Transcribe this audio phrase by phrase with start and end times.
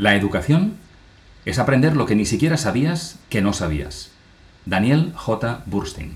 [0.00, 0.78] La educación
[1.44, 4.12] es aprender lo que ni siquiera sabías que no sabías.
[4.64, 5.62] Daniel J.
[5.66, 6.14] Burstein.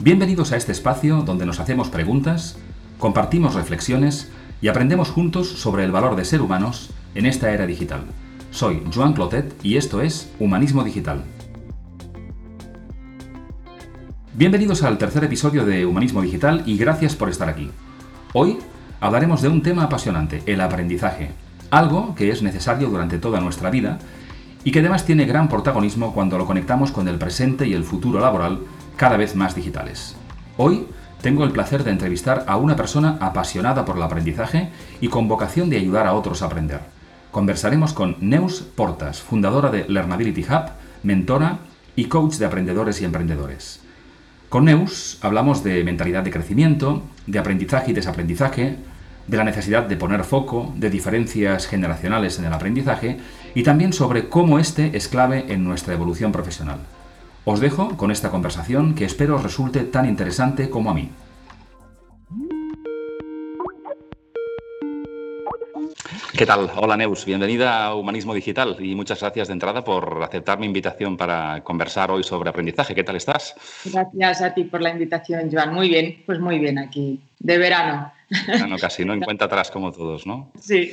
[0.00, 2.56] Bienvenidos a este espacio donde nos hacemos preguntas,
[2.98, 4.32] compartimos reflexiones
[4.62, 8.04] y aprendemos juntos sobre el valor de ser humanos en esta era digital.
[8.52, 11.24] Soy Joan Clotet y esto es Humanismo Digital.
[14.32, 17.70] Bienvenidos al tercer episodio de Humanismo Digital y gracias por estar aquí.
[18.32, 18.56] Hoy
[19.00, 21.30] hablaremos de un tema apasionante, el aprendizaje,
[21.70, 23.98] algo que es necesario durante toda nuestra vida
[24.64, 28.20] y que además tiene gran protagonismo cuando lo conectamos con el presente y el futuro
[28.20, 28.60] laboral
[28.96, 30.16] cada vez más digitales.
[30.56, 30.86] Hoy
[31.20, 35.70] tengo el placer de entrevistar a una persona apasionada por el aprendizaje y con vocación
[35.70, 36.80] de ayudar a otros a aprender.
[37.30, 40.70] Conversaremos con Neus Portas, fundadora de Learnability Hub,
[41.02, 41.58] mentora
[41.94, 43.85] y coach de aprendedores y emprendedores.
[44.56, 48.76] Con Neus hablamos de mentalidad de crecimiento, de aprendizaje y desaprendizaje,
[49.26, 53.18] de la necesidad de poner foco, de diferencias generacionales en el aprendizaje
[53.54, 56.78] y también sobre cómo este es clave en nuestra evolución profesional.
[57.44, 61.10] Os dejo con esta conversación que espero os resulte tan interesante como a mí.
[66.36, 66.70] ¿Qué tal?
[66.76, 71.16] Hola Neus, bienvenida a Humanismo Digital y muchas gracias de entrada por aceptar mi invitación
[71.16, 72.94] para conversar hoy sobre aprendizaje.
[72.94, 73.54] ¿Qué tal estás?
[73.86, 75.72] Gracias a ti por la invitación, Joan.
[75.72, 78.12] Muy bien, pues muy bien aquí, de verano.
[78.48, 79.14] Bueno, casi, ¿no?
[79.14, 80.52] En cuenta atrás como todos, ¿no?
[80.60, 80.92] Sí.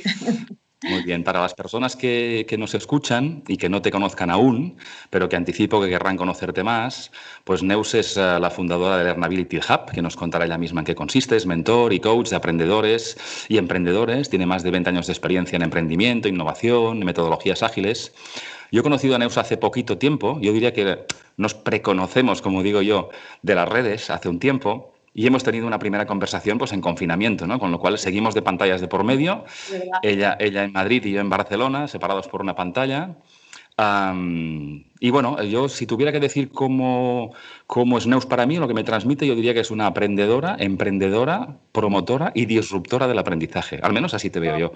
[0.84, 4.76] Muy bien, para las personas que, nos escuchan y que no te conozcan aún,
[5.10, 7.10] pero que anticipo que querrán conocerte más,
[7.44, 10.84] pues Neus es eh, la fundadora de Learnability Hub, que nos contará ella misma en
[10.84, 13.16] qué consiste, es mentor y coach de aprendedores
[13.48, 18.12] y emprendedores, tiene más de 20 años de experiencia en emprendimiento, innovación, metodologías ágiles.
[18.70, 22.82] Yo he conocido a Neus hace poquito tiempo, yo diría que nos preconocemos, como digo
[22.82, 23.08] yo,
[23.42, 27.46] de las redes hace un tiempo, y hemos tenido una primera conversación pues, en confinamiento,
[27.46, 27.60] ¿no?
[27.60, 29.44] con lo cual seguimos de pantallas de por medio,
[30.02, 33.14] ella, ella en Madrid y yo en Barcelona, separados por una pantalla
[33.76, 37.34] y bueno, yo si tuviera que decir cómo,
[37.66, 40.56] cómo es Neus para mí, lo que me transmite, yo diría que es una aprendedora,
[40.58, 43.80] emprendedora, promotora y disruptora del aprendizaje.
[43.82, 44.72] Al menos así te veo yo.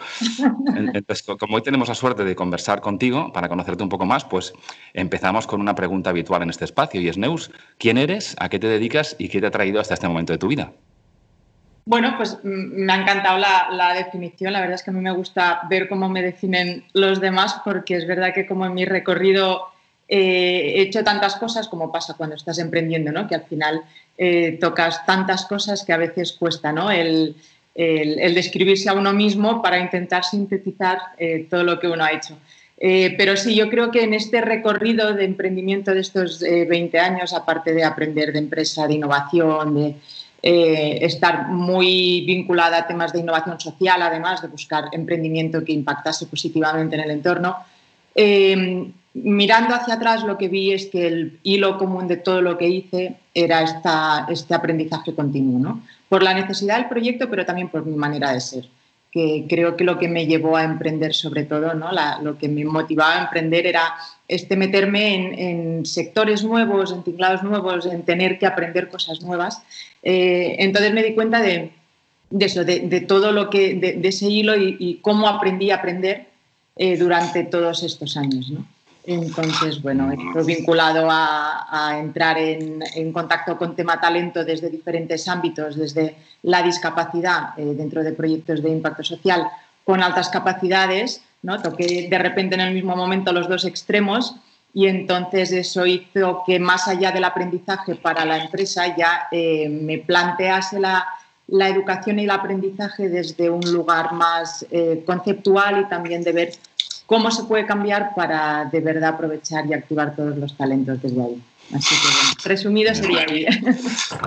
[0.75, 4.53] Entonces, como hoy tenemos la suerte de conversar contigo para conocerte un poco más, pues
[4.95, 8.35] empezamos con una pregunta habitual en este espacio y es Neus, ¿quién eres?
[8.41, 9.15] ¿A qué te dedicas?
[9.19, 10.73] ¿Y qué te ha traído hasta este momento de tu vida?
[11.89, 14.53] Bueno, pues mm, me ha encantado la, definición.
[14.53, 17.97] La verdad es que a mí me gusta ver cómo me definen los demás porque
[17.97, 19.63] es verdad que como en mi recorrido
[20.07, 23.27] eh, he hecho tantas cosas como pasa cuando estás emprendiendo, ¿no?
[23.27, 23.81] que al final
[24.19, 26.91] eh, tocas tantas cosas que a veces cuesta ¿no?
[26.91, 27.35] el,
[27.75, 32.37] describirse a uno mismo para intentar sintetizar eh, todo lo que uno ha hecho.
[32.77, 37.73] pero sí, yo creo que en este recorrido de emprendimiento de estos 20 años, aparte
[37.73, 39.95] de aprender de empresa, de innovación, de
[40.43, 46.27] eh, estar muy vinculada a temas de innovación social, además de buscar emprendimiento que impactase
[46.27, 47.57] positivamente en el entorno.
[48.15, 52.57] Eh, mirando hacia atrás lo que vi es que el hilo común de todo lo
[52.57, 57.85] que hice era esta, este aprendizaje continuo, por la necesidad del proyecto, pero también por
[57.85, 58.69] mi manera de ser
[59.13, 61.91] que creo que lo que me llevó a emprender sobre todo, ¿no?
[62.23, 63.95] lo que me motivaba a emprender era
[64.27, 69.63] este meterme en, sectores nuevos, en tinglados nuevos, en tener que aprender cosas nuevas.
[70.03, 71.71] Eh, entonces me di cuenta de,
[72.39, 76.27] eso, de, todo lo que, de, ese hilo y, cómo aprendí a aprender
[76.77, 78.53] eh, durante todos estos años.
[79.11, 86.15] Entonces, bueno, estoy vinculado a, entrar en, contacto con tema talento desde diferentes ámbitos, desde
[86.43, 89.49] la discapacidad eh, dentro de proyectos de impacto social
[89.83, 91.63] con altas capacidades, ¿no?
[91.63, 94.37] Toqué de repente en el mismo momento los dos extremos
[94.75, 99.97] y entonces eso hizo que más allá del aprendizaje para la empresa ya eh, me
[99.97, 101.07] plantease la,
[101.49, 106.51] educación y el aprendizaje desde un lugar más eh, conceptual y también de ver
[107.09, 111.43] cómo se puede cambiar para de verdad aprovechar y activar todos los talentos desde ahí.
[111.75, 113.27] Así que, bueno, resumido sería.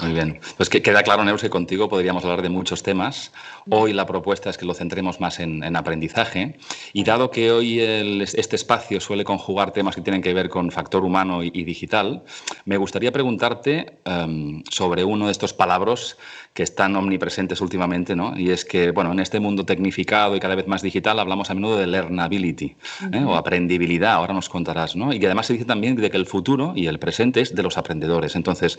[0.02, 0.40] Muy bien.
[0.58, 3.32] Pues que queda claro, Neus, que contigo podríamos hablar de muchos temas.
[3.70, 6.58] Hoy la propuesta es que lo centremos más en, aprendizaje.
[6.94, 11.04] Y dado que hoy este espacio suele conjugar temas que tienen que ver con factor
[11.04, 12.24] humano y, digital,
[12.66, 16.18] me gustaría preguntarte em, sobre uno de estos palabras
[16.54, 18.38] que están omnipresentes últimamente, ¿no?
[18.38, 21.54] Y es que, bueno, en este mundo tecnificado y cada vez más digital hablamos a
[21.54, 22.76] menudo de learnability
[23.14, 23.24] ¿eh?
[23.26, 25.14] o aprendibilidad, ahora nos contarás, ¿no?
[25.14, 27.78] Y que además se dice también de que el futuro y el presente de los
[27.78, 28.36] aprendedores.
[28.36, 28.78] Entonces,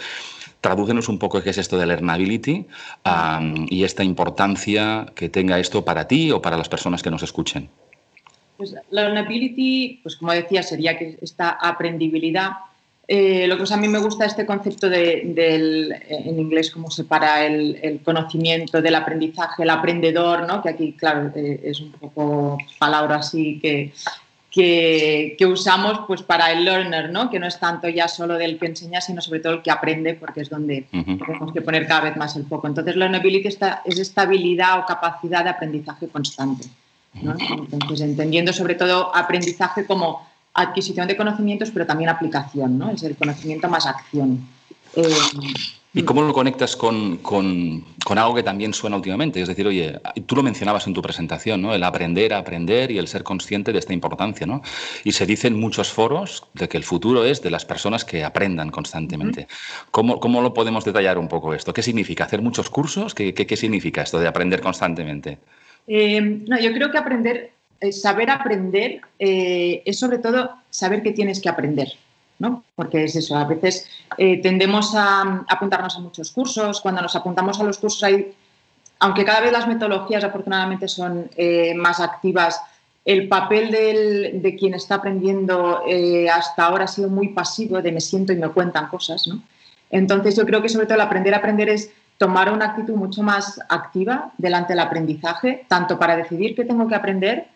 [0.60, 2.66] tradúcenos un poco qué es esto de learnability
[3.68, 7.68] y esta importancia que tenga esto para ti o para las personas que nos escuchen.
[8.56, 12.52] Pues learnability, pues como decía, sería que esta aprendibilidad
[13.08, 17.44] eh, lo que a mí me gusta este concepto de, del, en inglés, cómo separa
[17.44, 20.62] el, el, conocimiento del aprendizaje, el aprendedor, ¿no?
[20.62, 23.92] que aquí, claro, eh, es un poco palabra así que,
[24.52, 27.30] que, que, usamos pues, para el learner, ¿no?
[27.30, 30.14] que no es tanto ya solo del que enseña, sino sobre todo el que aprende,
[30.14, 32.68] porque es donde tenemos que poner cada vez más el foco.
[32.68, 36.66] Entonces, learnability está, es estabilidad o capacidad de aprendizaje constante.
[37.14, 37.34] ¿no?
[37.72, 42.90] Entonces, entendiendo sobre todo aprendizaje como adquisición de conocimientos, pero también aplicación, ¿no?
[42.90, 44.46] Es el conocimiento más acción.
[44.96, 45.08] Eh,
[45.94, 49.42] ¿Y cómo lo conectas con, con, con, algo que también suena últimamente?
[49.42, 51.74] Es decir, oye, tú lo mencionabas en tu presentación, ¿no?
[51.74, 54.62] El aprender a aprender y el ser consciente de esta importancia, ¿no?
[55.04, 58.24] Y se dice en muchos foros de que el futuro es de las personas que
[58.24, 59.48] aprendan constantemente.
[59.90, 61.74] ¿Cómo, ¿Cómo, lo podemos detallar un poco esto?
[61.74, 62.24] ¿Qué significa?
[62.24, 63.14] ¿Hacer muchos cursos?
[63.14, 65.38] ¿Qué, qué, qué significa esto de aprender constantemente?
[65.86, 67.52] Eh, no, yo creo que aprender
[67.82, 71.88] eh, saber aprender eh, es sobre todo saber que tienes que aprender,
[72.42, 72.64] ¿no?
[72.74, 77.58] Porque es eso, a veces eh, tendemos a, apuntarnos a muchos cursos, cuando nos apuntamos
[77.60, 78.34] a los cursos hay,
[78.98, 81.30] aunque cada vez las metodologías afortunadamente son
[81.76, 82.60] más activas,
[83.04, 85.82] el papel de quien está aprendiendo
[86.32, 89.42] hasta ahora ha sido muy pasivo, de me siento y me cuentan cosas, ¿no?
[89.90, 93.22] Entonces yo creo que sobre todo el aprender a aprender es tomar una actitud mucho
[93.22, 97.46] más activa delante del aprendizaje, tanto para decidir qué tengo que aprender,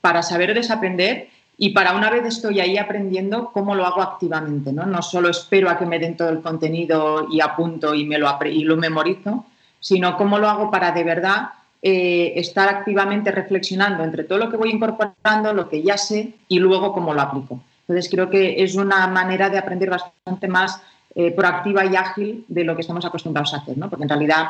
[0.00, 1.28] para saber desaprender
[1.58, 4.72] y para una vez estoy ahí aprendiendo, cómo lo hago activamente.
[4.72, 8.18] No, no solo espero a que me den todo el contenido y apunto y, me
[8.18, 9.46] lo, y lo memorizo,
[9.80, 11.50] sino cómo lo hago para de verdad
[11.80, 16.58] eh, estar activamente reflexionando entre todo lo que voy incorporando, lo que ya sé y
[16.58, 17.60] luego cómo lo aplico.
[17.82, 20.82] Entonces creo que es una manera de aprender bastante más
[21.14, 23.88] eh, proactiva y ágil de lo que estamos acostumbrados a hacer, ¿no?
[23.88, 24.48] porque en realidad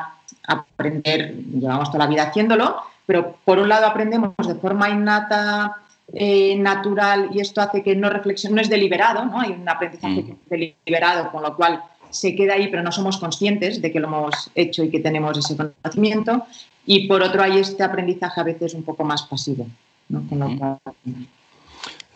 [0.49, 5.77] aprender, llevamos toda la vida haciéndolo, pero por un lado aprendemos de forma innata,
[6.15, 9.41] eh, natural, y esto hace que no reflexión, no es deliberado, ¿no?
[9.41, 10.37] Hay un aprendizaje mm.
[10.49, 14.51] deliberado, con lo cual se queda ahí, pero no somos conscientes de que lo hemos
[14.55, 16.47] hecho y que tenemos ese conocimiento.
[16.87, 19.67] Y por otro hay este aprendizaje a veces un poco más pasivo,
[20.09, 20.27] ¿no?
[20.29, 20.79] Con lo cual,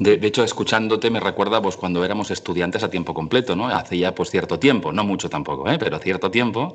[0.01, 3.69] de, hecho, escuchándote me recuerda pues, cuando éramos estudiantes a tiempo completo, ¿no?
[3.69, 5.77] Hace ya pues, cierto tiempo, no mucho tampoco, ¿eh?
[5.79, 6.75] pero cierto tiempo,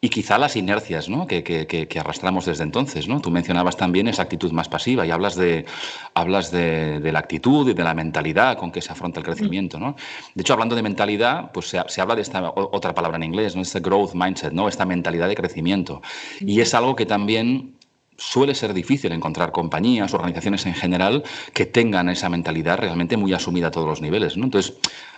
[0.00, 1.26] y quizá las inercias ¿no?
[1.26, 3.08] que, que, que, arrastramos desde entonces.
[3.08, 3.20] ¿no?
[3.20, 5.66] Tú mencionabas también esa actitud más pasiva y hablas de,
[6.14, 9.78] hablas de, de, la actitud y de la mentalidad con que se afronta el crecimiento.
[9.78, 9.94] ¿no?
[10.34, 13.54] De hecho, hablando de mentalidad, pues se, se habla de esta otra palabra en inglés,
[13.54, 13.60] ¿no?
[13.60, 14.66] este growth mindset, ¿no?
[14.66, 16.00] esta mentalidad de crecimiento.
[16.40, 17.74] Y es algo que también
[18.22, 23.68] suele ser difícil encontrar compañías, organizaciones en general que tengan esa mentalidad realmente muy asumida
[23.68, 24.36] a todos los niveles.
[24.36, 24.44] ¿no?
[24.44, 24.74] Entonces,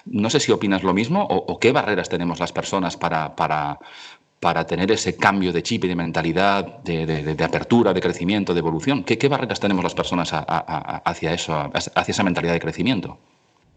[0.07, 3.79] no sé si opinas lo mismo o, qué barreras tenemos las personas para, para,
[4.41, 8.61] para, tener ese cambio de chip y de mentalidad, de, de, apertura, de crecimiento, de
[8.61, 9.05] evolución.
[9.05, 13.19] ¿Qué, barreras tenemos las personas hacia, eso, hacia esa mentalidad de crecimiento?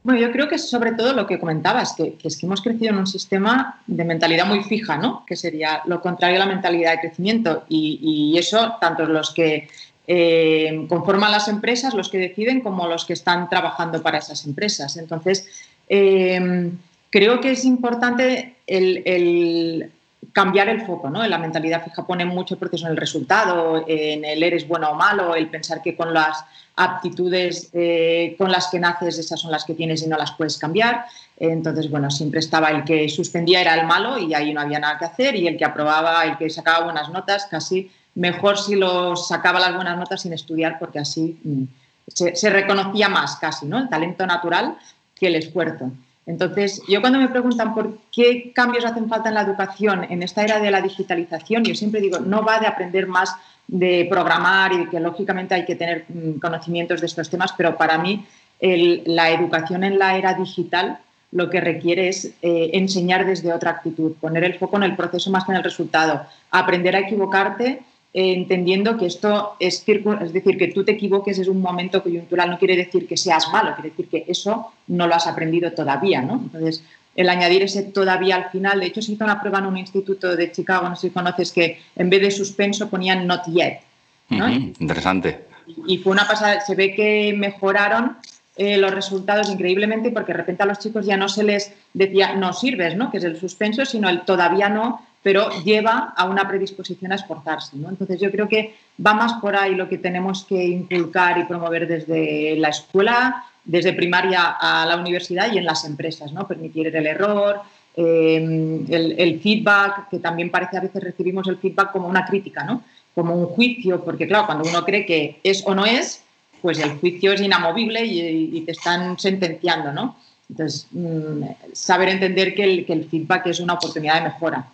[0.07, 2.99] Bueno, yo creo que sobre todo lo que comentabas, que, es que hemos crecido en
[2.99, 5.25] un sistema de mentalidad muy fija, ¿no?
[5.25, 7.65] Que sería lo contrario a la mentalidad de crecimiento.
[7.67, 9.67] Y, eso, tanto los que
[10.07, 14.95] eh, conforman las empresas, los que deciden, como los que están trabajando para esas empresas.
[14.95, 15.45] Entonces,
[15.89, 16.71] eh,
[17.09, 19.91] creo que es importante el
[20.33, 21.25] cambiar el foco, ¿no?
[21.27, 24.95] La mentalidad fija pone mucho el proceso en el resultado, en el eres bueno o
[24.95, 26.43] malo, el pensar que con las
[26.75, 30.57] aptitudes eh, con las que naces esas son las que tienes y no las puedes
[30.57, 31.05] cambiar.
[31.37, 34.97] Entonces, bueno, siempre estaba el que suspendía era el malo y ahí no había nada
[34.97, 39.15] que hacer y el que aprobaba, el que sacaba buenas notas, casi mejor si lo
[39.15, 41.63] sacaba las buenas notas sin estudiar porque así mm,
[42.07, 43.77] se, se reconocía más casi, ¿no?
[43.79, 44.77] El talento natural
[45.15, 45.91] que el esfuerzo.
[46.27, 50.43] Entonces, yo cuando me preguntan por qué cambios hacen falta en la educación en esta
[50.43, 53.33] era de la digitalización, yo siempre digo, no va de aprender más
[53.65, 57.97] de programar y que lógicamente hay que tener mm, conocimientos de estos temas, pero para
[57.97, 58.25] mí
[58.59, 60.99] la educación en la era digital
[61.31, 65.29] lo que requiere es eh, enseñar desde otra actitud, poner el foco en el proceso
[65.29, 67.81] más que en el resultado, aprender a equivocarte
[68.19, 72.57] entendiendo que esto es, es decir, que tú te equivoques es un momento coyuntural, no
[72.57, 76.33] quiere decir que seas malo, quiere decir que eso no lo has aprendido todavía, ¿no?
[76.33, 76.83] Entonces,
[77.15, 80.35] el añadir ese todavía al final, de hecho se hizo una prueba en un instituto
[80.35, 83.81] de Chicago, no sé si conoces, que en vez de suspenso ponían not yet.
[84.29, 84.49] ¿no?
[84.49, 85.45] interesante.
[85.85, 88.17] Y fue una pasada, se ve que mejoraron
[88.55, 92.33] eh, los resultados increíblemente porque de repente a los chicos ya no se les decía
[92.33, 93.11] no sirves, ¿no?
[93.11, 97.75] que es el suspenso, sino el todavía no, pero lleva a una predisposición a esforzarse.
[97.75, 97.89] ¿no?
[97.89, 101.85] Entonces yo creo que va más por ahí lo que tenemos que inculcar y promover
[101.85, 106.47] desde la escuela, desde primaria a la universidad y en las empresas, ¿no?
[106.47, 107.59] permitir el error,
[107.97, 112.83] eh, el, feedback, que también parece a veces recibimos el feedback como una crítica, ¿no?
[113.13, 116.23] como un juicio, porque claro, cuando uno cree que es o no es,
[116.61, 119.91] pues el juicio es inamovible y, te están sentenciando.
[119.91, 120.15] ¿no?
[120.49, 121.43] Entonces, mm,
[121.73, 124.67] saber entender que el feedback es una oportunidad de mejora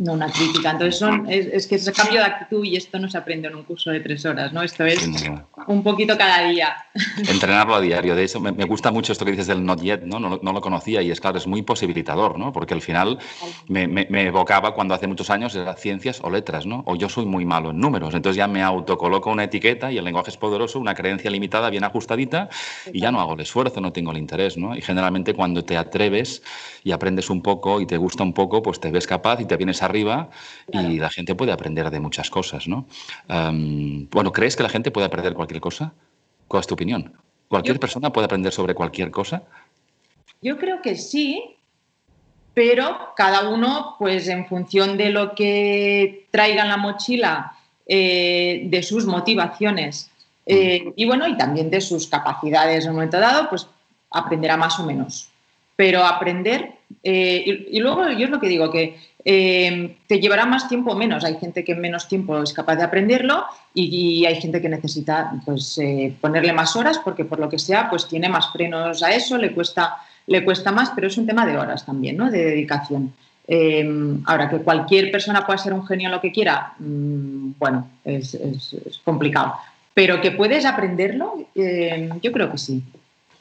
[0.00, 0.70] no una crítica.
[0.70, 3.54] Entonces, son, es, es, que ese cambio de actitud y esto no se aprende en
[3.54, 4.62] un curso de tres horas, ¿no?
[4.62, 5.06] Esto es
[5.66, 6.74] un poquito cada día.
[7.28, 8.14] Entrenarlo a diario.
[8.16, 10.18] De eso me, me, gusta mucho esto que dices del not yet, ¿no?
[10.18, 10.40] ¿no?
[10.42, 12.50] No, lo conocía y es claro, es muy posibilitador, ¿no?
[12.50, 13.18] Porque al final
[13.68, 16.82] me, me, me, evocaba cuando hace muchos años era ciencias o letras, ¿no?
[16.86, 18.14] O yo soy muy malo en números.
[18.14, 21.84] Entonces ya me autocoloco una etiqueta y el lenguaje es poderoso, una creencia limitada, bien
[21.84, 22.48] ajustadita
[22.90, 24.74] y ya no hago el esfuerzo, no tengo el interés, ¿no?
[24.74, 26.42] Y generalmente cuando te atreves
[26.84, 29.58] y aprendes un poco y te gusta un poco, pues te ves capaz y te
[29.58, 30.30] vienes a arriba
[30.70, 30.90] claro.
[30.90, 32.86] y la gente puede aprender de muchas cosas, ¿no?
[33.28, 35.92] Um, bueno, ¿crees que la gente puede aprender cualquier cosa?
[36.48, 37.12] ¿Cuál es tu opinión?
[37.48, 39.42] ¿Cualquier yo, persona puede aprender sobre cualquier cosa?
[40.40, 41.56] Yo creo que sí,
[42.54, 47.56] pero cada uno, pues en función de lo que traiga en la mochila,
[47.86, 50.10] eh, de sus motivaciones
[50.46, 53.66] eh, y bueno, y también de sus capacidades en un momento dado, pues
[54.10, 55.30] aprenderá más o menos
[55.80, 60.46] pero aprender, eh, y, y, luego yo es lo que digo, que eh, te llevará
[60.46, 61.24] más tiempo o menos.
[61.24, 65.32] Hay gente que en menos tiempo es capaz de aprenderlo y, hay gente que necesita
[65.44, 69.14] pues, eh, ponerle más horas porque por lo que sea pues tiene más frenos a
[69.14, 69.96] eso, le cuesta,
[70.26, 72.30] le cuesta más, pero es un tema de horas también, ¿no?
[72.30, 73.12] de dedicación.
[73.46, 77.88] Eh, ahora, que cualquier persona pueda ser un genio en lo que quiera, mmm, bueno,
[78.04, 78.38] es,
[79.04, 79.54] complicado.
[79.92, 82.82] Pero que puedes aprenderlo, yo creo que sí.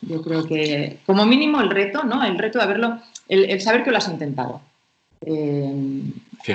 [0.01, 2.23] Yo creo que, como mínimo, el reto, ¿no?
[2.23, 4.61] El reto de haberlo, el saber que lo has intentado.
[5.25, 6.03] Eh...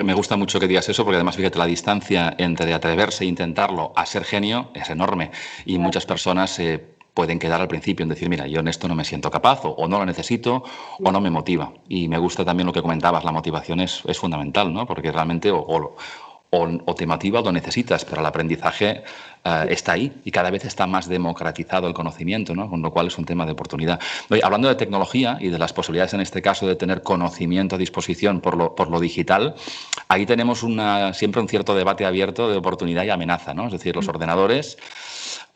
[0.02, 3.92] Me gusta mucho que digas eso porque además fíjate la distancia entre atreverse e intentarlo
[3.94, 5.30] a ser genio es enorme
[5.66, 5.83] y claro.
[5.83, 6.83] muchas personas eh,
[7.14, 9.71] pueden quedar al principio en decir, mira, yo en esto no me siento capaz o,
[9.71, 11.04] o no lo necesito sí.
[11.04, 11.73] o no me motiva.
[11.88, 14.87] Y me gusta también lo que comentabas, la motivación es, es fundamental, ¿no?
[14.87, 15.97] Porque realmente o, o,
[16.55, 19.03] o, o te motiva o lo necesitas, pero el aprendizaje
[19.45, 22.71] uh, está ahí y cada vez está más democratizado el conocimiento, ¿no?
[22.71, 24.01] con lo cual es un tema de oportunidad.
[24.31, 27.79] Oye, hablando de tecnología y de las posibilidades en este caso de tener conocimiento a
[27.79, 29.55] disposición por lo, por lo digital,
[30.09, 33.67] ahí tenemos una, siempre un cierto debate abierto de oportunidad y amenaza, ¿no?
[33.67, 34.79] es decir, los ordenadores...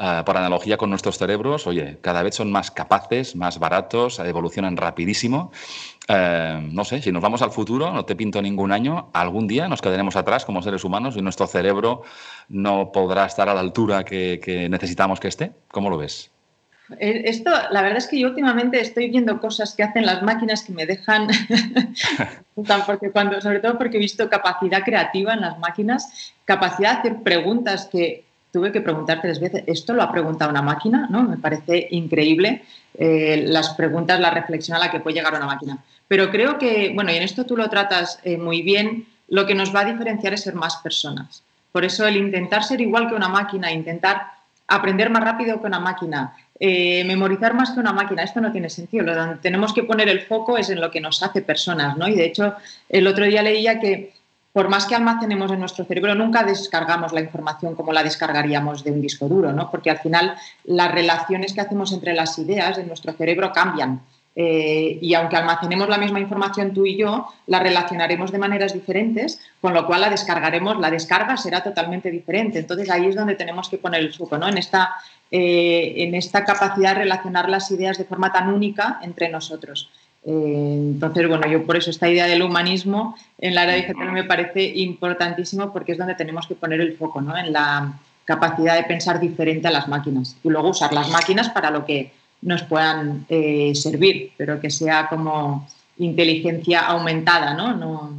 [0.01, 4.77] Uh, por analogía con nuestros cerebros, oye, cada vez son más capaces, más baratos, evolucionan
[4.77, 5.51] rapidísimo
[6.11, 9.69] eh, no sé, si nos vamos al futuro, no te pinto ningún año, algún día
[9.69, 12.03] nos quedaremos atrás como seres humanos y nuestro cerebro
[12.49, 15.53] no podrá estar a la altura que, que necesitamos que esté.
[15.71, 16.31] ¿Cómo lo ves?
[16.99, 20.63] Eh, esto, la verdad es que yo últimamente estoy viendo cosas que hacen las máquinas
[20.63, 21.29] que me dejan,
[22.87, 27.23] porque cuando, sobre todo porque he visto capacidad creativa en las máquinas, capacidad de hacer
[27.23, 31.07] preguntas que tuve que preguntar tres veces, ¿esto lo ha preguntado una máquina?
[31.11, 31.23] ¿no?
[31.23, 32.63] Me parece increíble
[32.95, 35.79] eh, las preguntas, la reflexión a la que puede llegar una máquina.
[36.07, 39.55] Pero creo que, bueno, y en esto tú lo tratas eh, muy bien, lo que
[39.55, 41.43] nos va a diferenciar es ser más personas.
[41.73, 44.23] Por eso el intentar ser igual que una máquina, intentar
[44.67, 48.71] aprender más rápido que una máquina, eh, memorizar más que una máquina, esto no tiene
[48.71, 49.05] sentido.
[49.05, 52.09] Lo donde tenemos que poner el foco es en lo que nos hace personas, ¿no?
[52.09, 52.55] Y de hecho,
[52.89, 54.13] el otro día leía que
[54.59, 58.91] por más que almacenemos en nuestro cerebro, nunca descargamos la información como la descargaríamos de
[58.91, 59.71] un disco duro, ¿no?
[59.71, 60.35] Porque al final
[60.65, 64.01] las relaciones que hacemos entre las ideas en nuestro cerebro cambian.
[64.35, 69.41] Eh, y aunque almacenemos la misma información tú y yo, la relacionaremos de maneras diferentes,
[69.61, 72.59] con lo cual la descargaremos, la descarga será totalmente diferente.
[72.59, 74.49] Entonces ahí es donde tenemos que poner el foco, ¿no?
[74.49, 74.97] En esta,
[75.31, 79.89] eh, en esta capacidad de relacionar las ideas de forma tan única entre nosotros.
[80.31, 84.25] Eh, entonces, bueno, yo por eso esta idea del humanismo en la era digital me
[84.25, 87.35] parece importantísimo porque es donde tenemos que poner el foco, ¿no?
[87.35, 91.71] En la capacidad de pensar diferente a las máquinas y luego usar las máquinas para
[91.71, 95.67] lo que nos puedan eh, servir, pero que sea como
[95.97, 97.75] inteligencia aumentada, ¿no?
[97.75, 98.11] no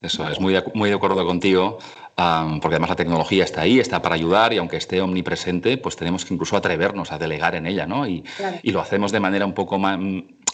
[0.00, 1.78] Eso es, muy de, muy de acuerdo contigo,
[2.16, 5.94] um, porque además la tecnología está ahí, está para ayudar y aunque esté omnipresente, pues
[5.94, 8.08] tenemos que incluso atrevernos a delegar en ella, ¿no?
[8.08, 8.56] Y, claro.
[8.62, 9.98] y lo hacemos de manera un poco más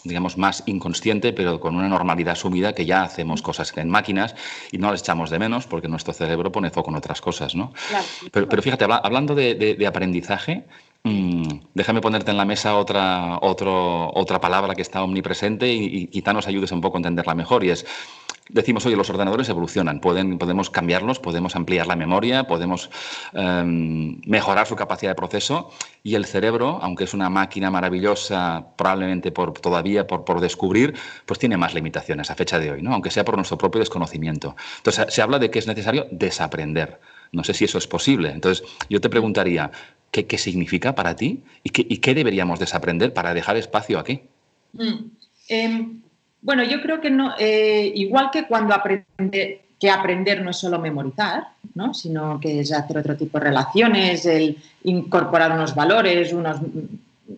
[0.07, 4.35] digamos, más inconsciente, pero con una normalidad asumida que ya hacemos cosas en máquinas
[4.73, 7.73] y no las echamos de menos porque nuestro cerebro pone foco en otras cosas, ¿no?
[7.89, 8.05] Claro.
[8.33, 10.65] Pero, pero, fíjate, hablando de, de, de aprendizaje,
[11.07, 16.33] mmm, déjame ponerte en la mesa otra, otra palabra que está omnipresente y, y quizá
[16.33, 17.87] nos ayudes un poco a entenderla mejor y es
[18.49, 22.91] decimos, oye, los ordenadores evolucionan, pueden, podemos cambiarlos, podemos ampliar la memoria, podemos
[23.33, 25.71] eh, mejorar su capacidad de proceso
[26.03, 30.95] y el cerebro, aunque es una máquina maravillosa, probablemente por, todavía por, por, descubrir,
[31.25, 32.93] pues tiene más limitaciones a fecha de hoy, ¿no?
[32.93, 34.55] aunque sea por nuestro propio desconocimiento.
[34.79, 37.01] Entonces, se habla de que es necesario desaprender.
[37.33, 38.31] No sé si eso es posible.
[38.31, 39.71] Entonces, yo te preguntaría,
[40.11, 44.23] ¿qué, qué significa para ti y qué, y qué, deberíamos desaprender para dejar espacio aquí?
[44.73, 45.11] Mm.
[45.49, 45.87] Eh,
[46.43, 50.79] bueno, yo creo que no, eh, igual que cuando aprende, que aprender no es solo
[50.79, 51.93] memorizar, ¿no?
[51.93, 56.59] sino que es hacer otro tipo de relaciones, el incorporar unos valores, unos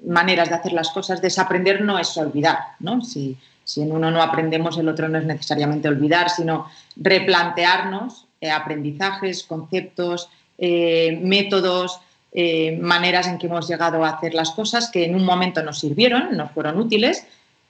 [0.07, 3.01] maneras de hacer las cosas, desaprender no es olvidar, ¿no?
[3.01, 8.51] Si, si en uno no aprendemos, el otro no es necesariamente olvidar, sino replantearnos eh,
[8.51, 12.01] aprendizajes, conceptos, eh, métodos,
[12.33, 15.79] eh, maneras en que hemos llegado a hacer las cosas que en un momento nos
[15.79, 17.27] sirvieron, nos fueron útiles,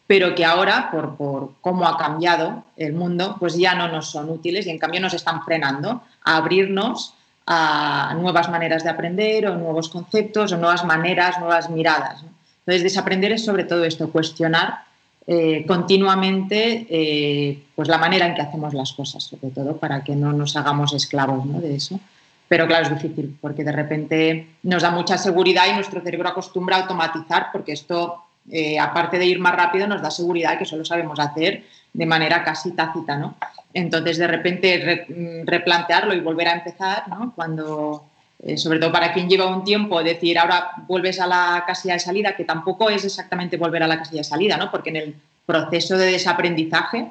[0.07, 4.31] pero que ahora, por, por, cómo ha cambiado el mundo, pues ya no nos son
[4.31, 7.15] útiles y en cambio nos están frenando a abrirnos
[7.47, 12.23] a nuevas maneras de aprender o nuevos conceptos o nuevas maneras, nuevas miradas.
[12.61, 14.81] Entonces, desaprender es sobre todo esto, cuestionar
[15.27, 20.17] eh, continuamente eh, pues la manera en que hacemos las cosas, sobre todo para que
[20.17, 21.61] no nos hagamos esclavos ¿no?
[21.61, 22.00] de eso.
[22.49, 26.76] Pero claro, es difícil porque de repente nos da mucha seguridad y nuestro cerebro acostumbra
[26.76, 30.85] a automatizar porque esto, eh, aparte de ir más rápido, nos da seguridad que solo
[30.85, 33.37] sabemos hacer de manera casi tácita, ¿no?
[33.75, 37.33] Entonces, de repente, mm, replantearlo y volver a empezar, ¿no?
[37.35, 38.05] Cuando,
[38.43, 42.00] eh, sobre todo para quien lleva un tiempo, decir, ahora vuelves a la casilla de
[42.00, 44.71] salida, que tampoco es exactamente volver a la casilla de salida, ¿no?
[44.71, 47.11] Porque en el proceso de desaprendizaje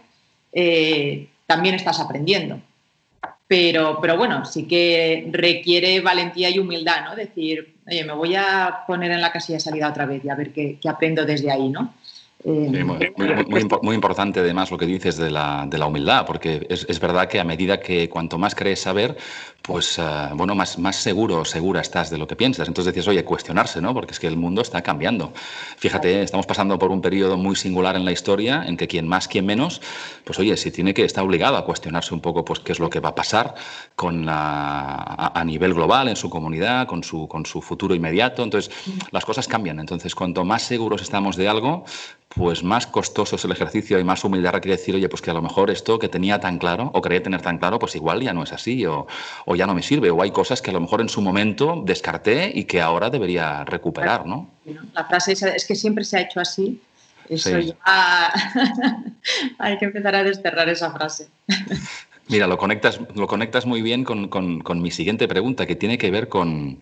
[0.52, 2.60] eh, también estás aprendiendo.
[3.48, 7.16] Pero, pero bueno, sí que requiere valentía y humildad, ¿no?
[7.16, 10.36] Decir, oye, me voy a poner en la casilla de salida otra vez y a
[10.36, 11.94] ver qué, qué aprendo desde ahí, ¿no?
[12.44, 12.86] Eh,
[13.82, 17.28] muy, importante además lo que dices de la, de la humildad, porque es, es, verdad
[17.28, 19.18] que a medida que cuanto más crees saber,
[19.68, 22.70] pues uh, bueno, más, más seguro o segura estás de lo que piensas.
[22.70, 23.94] Entonces dices, oye, cuestionarse, ¿no?
[23.94, 25.34] Porque es que el mundo está cambiando.
[25.78, 29.28] Fíjate, estamos pasando por un periodo muy singular en la historia en que quien más,
[29.28, 29.82] quien menos,
[30.24, 32.90] pues oye, si tiene que estar obligado a cuestionarse un poco pues qué es lo
[32.90, 33.56] que va a pasar
[33.98, 38.44] con la, a, a, nivel global, en su comunidad, con su, con su futuro inmediato.
[38.44, 38.74] Entonces,
[39.12, 39.82] las cosas cambian.
[39.82, 41.84] Entonces, cuanto más seguros estamos de algo,
[42.30, 45.34] pues más costoso es el ejercicio y más humildad requiere decir, oye, pues que a
[45.34, 48.34] lo mejor esto que tenía tan claro o creía tener tan claro, pues igual ya
[48.34, 49.08] no es así o,
[49.46, 51.82] o, ya no me sirve o hay cosas que a lo mejor en su momento
[51.86, 54.50] descarté y que ahora debería recuperar, ¿no?
[54.94, 56.82] La frase es, es que siempre se ha hecho así.
[57.30, 57.68] Eso sí.
[57.68, 58.34] ya
[59.60, 61.28] hay que empezar a desterrar esa frase.
[62.30, 65.98] Mira, lo conectas, lo conectas muy bien con, con, con mi siguiente pregunta, que tiene
[65.98, 66.80] que ver con,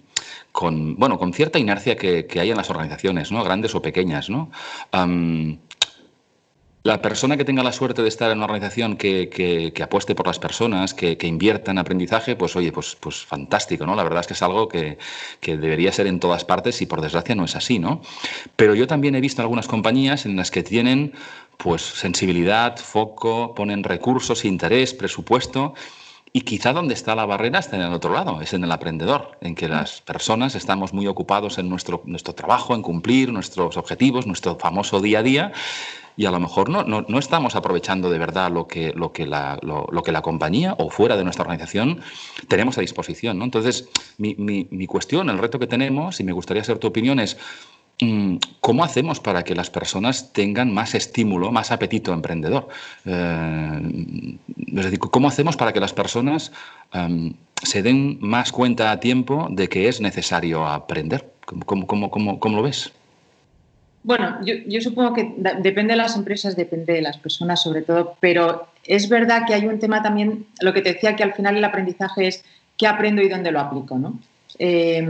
[0.52, 3.44] con, bueno, con cierta inercia que, que, hay en las organizaciones, ¿no?
[3.44, 4.30] grandes o pequeñas.
[4.30, 4.50] ¿no?
[4.92, 5.60] Um,
[6.86, 10.14] la persona que tenga la suerte de estar en una organización que, que, que apueste
[10.14, 13.96] por las personas, que, invierta en aprendizaje, pues oye, pues, pues fantástico, ¿no?
[13.96, 15.00] La verdad es que es algo que,
[15.42, 18.02] debería ser en todas partes y por desgracia no es así, ¿no?
[18.56, 21.14] Pero yo también he visto algunas compañías en las que tienen
[21.58, 25.74] pues sensibilidad, foco, ponen recursos, interés, presupuesto
[26.34, 29.40] y quizá donde está la barrera está en el otro lado, es en el aprendedor,
[29.42, 34.28] en que las personas estamos muy ocupados en nuestro, nuestro trabajo, en cumplir nuestros objetivos,
[34.28, 35.52] nuestro famoso día a día,
[36.18, 39.28] y a lo mejor no, no, no estamos aprovechando de verdad lo que, lo, que
[39.28, 42.02] la, lo, que la compañía o fuera de nuestra organización
[42.48, 43.38] tenemos a disposición.
[43.38, 43.44] ¿no?
[43.46, 47.20] Entonces, mi, mi, mi cuestión, el reto que tenemos, y me gustaría saber tu opinión,
[47.20, 47.38] es
[48.02, 52.68] Mm, ¿Cómo hacemos para que las personas tengan más estímulo, más apetito emprendedor?
[53.06, 56.52] Eh, es decir, ¿cómo hacemos para que las personas
[56.94, 61.32] um, se den más cuenta a tiempo de que es necesario aprender?
[61.46, 62.92] ¿Cómo, cómo, cómo, cómo lo ves?
[64.06, 68.68] Bueno, yo, supongo que depende de las empresas, depende de las personas sobre todo, pero
[68.84, 71.64] es verdad que hay un tema también, lo que te decía, que al final el
[71.64, 72.46] aprendizaje es
[72.78, 74.20] qué aprendo y dónde lo aplico, ¿no?
[74.60, 75.04] Eh,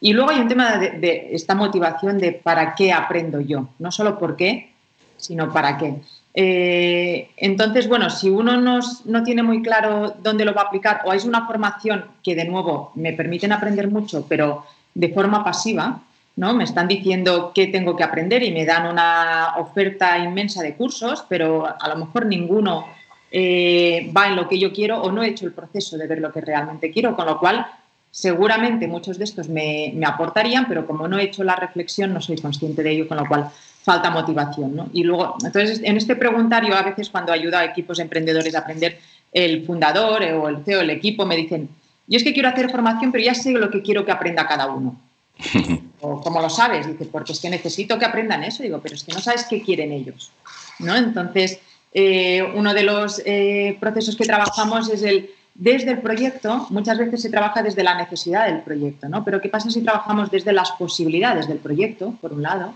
[0.00, 3.92] y luego hay un tema de, de, esta motivación de para qué aprendo yo, no
[3.92, 4.72] solo por qué,
[5.16, 5.94] sino para qué.
[6.34, 11.02] Eh, entonces, bueno, si uno no, no, tiene muy claro dónde lo va a aplicar
[11.04, 16.02] o es una formación que, de nuevo, me permiten aprender mucho, pero de forma pasiva,
[16.38, 16.54] ¿no?
[16.54, 21.24] Me están diciendo qué tengo que aprender y me dan una oferta inmensa de cursos,
[21.28, 22.86] pero a lo mejor ninguno
[23.32, 26.20] eh, va en lo que yo quiero o no he hecho el proceso de ver
[26.20, 27.66] lo que realmente quiero, con lo cual
[28.12, 32.36] seguramente muchos de estos me, aportarían, pero como no he hecho la reflexión, no soy
[32.36, 33.50] consciente de ello, con lo cual
[33.82, 34.76] falta motivación.
[34.76, 34.88] ¿no?
[34.92, 39.00] Y luego, entonces, en este preguntario, a veces cuando ayuda a equipos emprendedores a aprender,
[39.32, 41.68] el fundador o el CEO, el equipo, me dicen,
[42.06, 44.68] yo es que quiero hacer formación, pero ya sé lo que quiero que aprenda cada
[44.68, 44.96] uno.
[46.00, 48.62] o como lo sabes, dice, porque es que necesito que aprendan eso.
[48.62, 50.32] Digo, pero es que no sabes qué quieren ellos.
[50.78, 50.96] ¿no?
[50.96, 51.60] Entonces,
[51.92, 57.20] eh, uno de los eh, procesos que trabajamos es el desde el proyecto, muchas veces
[57.20, 59.24] se trabaja desde la necesidad del proyecto, ¿no?
[59.24, 62.74] Pero ¿qué pasa si trabajamos desde las posibilidades del proyecto, por un lado,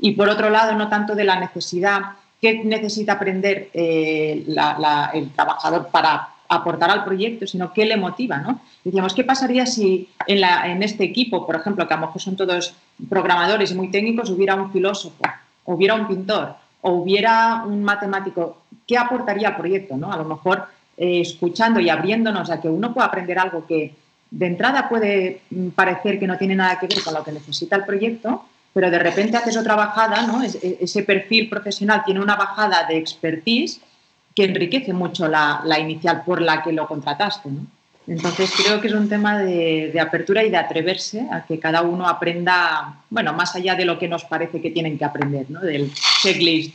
[0.00, 2.00] y por otro lado, no tanto de la necesidad,
[2.40, 4.44] qué necesita aprender eh,
[5.14, 8.60] el trabajador para aportar al proyecto, sino qué le motiva, ¿no?
[8.82, 12.74] Decíamos, ¿qué pasaría si en, este equipo, por ejemplo, que a lo mejor son todos
[13.08, 15.22] programadores y muy técnicos, hubiera un filósofo,
[15.64, 20.12] hubiera un pintor, o hubiera un matemático, ¿qué aportaría al proyecto, no?
[20.12, 23.94] A lo mejor eh, escuchando y abriéndonos a que uno pueda aprender algo que
[24.30, 27.76] de entrada puede mm, parecer que no tiene nada que ver con lo que necesita
[27.76, 30.42] el proyecto, pero de repente haces otra bajada, ¿no?
[30.42, 33.80] E, ese perfil profesional tiene una bajada de expertise
[34.34, 37.50] que enriquece mucho la, inicial por la que lo contrataste.
[37.50, 37.66] ¿no?
[38.06, 42.08] Entonces creo que es un tema de, apertura y de atreverse a que cada uno
[42.08, 45.60] aprenda, bueno, más allá de lo que nos parece que tienen que aprender, ¿no?
[45.60, 45.92] del
[46.22, 46.74] checklist.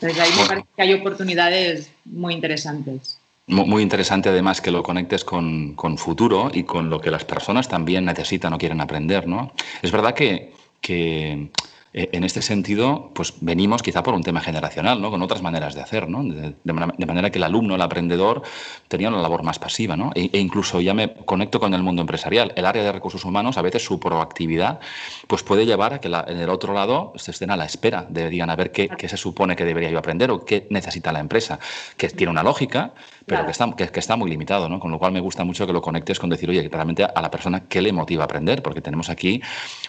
[0.00, 3.18] Entonces ahí me parece que hay oportunidades muy interesantes.
[3.48, 7.68] Muy interesante además que lo conectes con, con, futuro y con lo que las personas
[7.68, 9.52] también necesitan o quieren aprender, ¿no?
[9.82, 11.48] Es verdad que, que
[11.96, 15.10] eh, en este sentido, pues venimos quizá por un tema generacional, ¿no?
[15.10, 16.22] Con otras maneras de hacer, ¿no?
[16.22, 18.42] De, manera que el alumno, el aprendedor,
[18.86, 20.10] tenía una labor más pasiva, ¿no?
[20.14, 22.52] E, e, incluso ya me conecto con el mundo empresarial.
[22.54, 24.78] El área de recursos humanos, a veces su proactividad,
[25.26, 28.28] pues puede llevar a que en el otro lado se estén a la espera de
[28.28, 31.20] digan a ver qué, qué, se supone que debería yo aprender o qué necesita la
[31.20, 31.58] empresa,
[31.96, 32.92] que tiene una lógica,
[33.24, 34.80] pero que, está, que, que, está muy limitado, ¿no?
[34.80, 37.22] Con lo cual me gusta mucho que lo conectes con decir, oye, que realmente a
[37.22, 39.40] la persona qué le motiva a aprender, porque tenemos aquí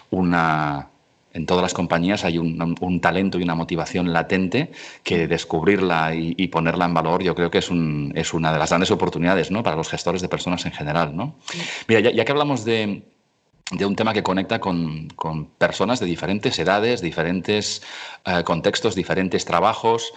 [0.08, 0.88] una
[1.38, 4.72] en todas las compañías hay un, talento y una motivación latente
[5.04, 9.48] que descubrirla y, ponerla en valor yo creo que es, una de las grandes oportunidades
[9.62, 11.14] para los gestores de personas en general.
[11.86, 13.02] Mira, ya, que hablamos de,
[13.80, 15.08] un tema que conecta con,
[15.58, 17.82] personas de diferentes edades, diferentes
[18.24, 20.12] eh, contextos, diferentes trabajos.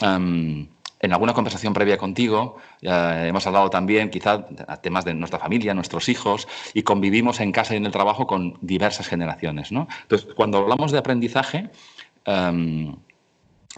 [0.00, 0.68] Em,
[1.00, 4.46] en alguna conversación previa contigo hemos hablado también quizá
[4.82, 8.58] temas de nuestra familia, nuestros hijos, y convivimos en casa y en el trabajo con
[8.60, 9.70] diversas generaciones.
[9.72, 11.70] Entonces, cuando hablamos de aprendizaje,
[12.24, 12.94] em,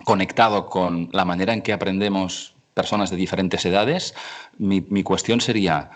[0.05, 4.15] conectado con la manera en que aprendemos personas de diferentes edades,
[4.59, 5.91] mi, cuestión sería,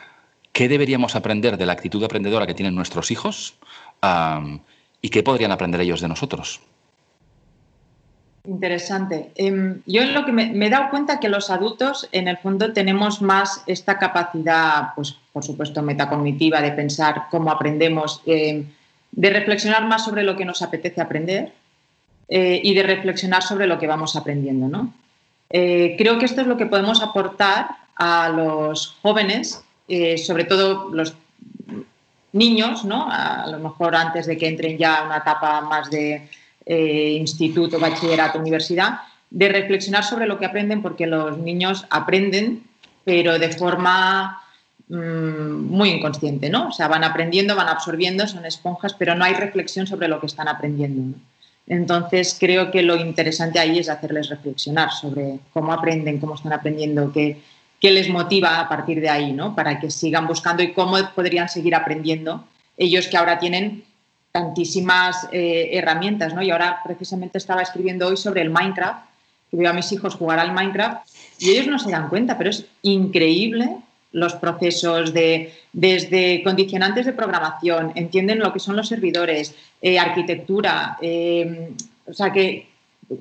[0.53, 3.59] ¿qué deberíamos aprender de la actitud aprendedora que tienen nuestros hijos?
[5.01, 6.61] ¿Y qué podrían aprender ellos de nosotros?
[8.47, 9.33] Interesante.
[9.35, 13.21] Em, yo lo que me, he dado cuenta que los adultos, en el fondo, tenemos
[13.21, 18.67] más esta capacidad, pues, por supuesto, metacognitiva de pensar cómo aprendemos, em,
[19.11, 21.53] de reflexionar más sobre lo que nos apetece aprender
[22.29, 24.69] eh, y de reflexionar sobre lo que vamos aprendiendo.
[24.69, 24.93] ¿no?
[25.51, 30.91] Eh, creo que esto es lo que podemos aportar a los jóvenes, eh, sobre todo
[30.93, 31.15] los
[32.33, 33.09] niños, ¿no?
[33.11, 36.29] a lo mejor antes de que entren ya a una etapa más de
[36.67, 39.01] eh, instituto, bachillerato, universidad,
[39.31, 42.65] de reflexionar sobre lo que aprenden, porque los niños aprenden,
[43.05, 44.43] pero de forma
[44.89, 46.69] mm, muy inconsciente, ¿no?
[46.69, 50.27] O sea, van aprendiendo, van absorbiendo, son esponjas, pero no hay reflexión sobre lo que
[50.27, 51.17] están aprendiendo.
[51.69, 57.13] Entonces, creo que lo interesante ahí es hacerles reflexionar sobre cómo aprenden, cómo están aprendiendo,
[57.13, 57.41] qué,
[57.81, 59.55] qué les motiva a partir de ahí, ¿no?
[59.55, 62.45] Para que sigan buscando y cómo podrían seguir aprendiendo
[62.77, 63.85] ellos que ahora tienen
[64.37, 66.42] tantísimas eh, herramientas, ¿no?
[66.42, 69.07] Y ahora precisamente estaba escribiendo hoy sobre el Minecraft,
[69.51, 72.51] que veo a mis hijos jugar al Minecraft y ellos no se dan cuenta, pero
[72.51, 73.79] es increíble
[74.12, 80.99] los procesos de desde condicionantes de programación, entienden lo que son los servidores, eh, arquitectura,
[81.01, 81.70] eh,
[82.07, 82.68] o sea que,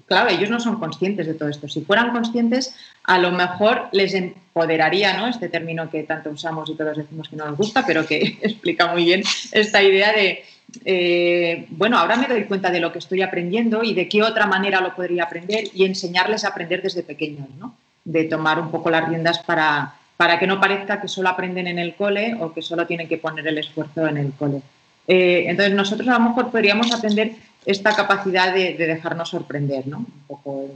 [0.08, 1.70] claro, ellos no son conscientes de todo esto.
[1.70, 2.76] Si fueran conscientes,
[3.06, 5.28] a lo mejor les empoderaría, ¿no?
[5.28, 8.88] Este término que tanto usamos y todos decimos que no nos gusta, pero que explica
[8.88, 9.24] muy bien
[9.54, 10.44] esta idea de
[10.84, 14.48] eh, bueno, ahora me doy cuenta de lo que estoy aprendiendo y de qué otra
[14.48, 17.76] manera lo podría aprender y enseñarles a aprender desde pequeños, ¿no?
[18.04, 21.80] De tomar un poco las riendas para, para que no parezca que solo aprenden en
[21.80, 24.62] el cole o que solo tienen que poner el esfuerzo en el cole.
[25.08, 27.34] Eh, entonces, nosotros a lo mejor podríamos aprender
[27.66, 30.00] esta capacidad de, dejarnos sorprender, ¿no?
[30.00, 30.70] Un poco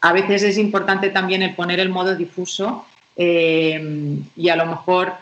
[0.00, 2.86] a veces es importante también el poner el modo difuso
[3.16, 5.14] eh, y a lo mejor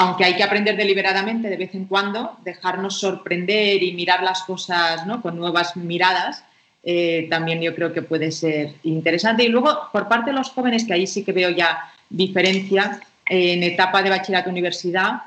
[0.00, 5.02] aunque hay que aprender deliberadamente de vez en cuando, dejarnos sorprender y mirar las cosas
[5.20, 6.44] con nuevas miradas,
[6.84, 9.42] eh, también yo creo que puede ser interesante.
[9.42, 13.54] Y luego, por parte de los jóvenes, que ahí sí que veo ya diferencia eh,
[13.54, 15.22] en etapa de bachillerato universidad,